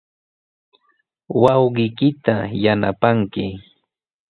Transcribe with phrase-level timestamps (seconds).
[1.43, 3.45] Wawqiykita yanapanki.